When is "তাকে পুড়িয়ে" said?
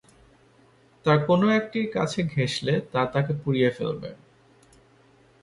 3.13-3.69